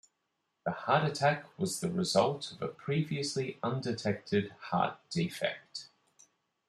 [0.65, 5.89] The heart attack was the result of a previously undetected heart defect.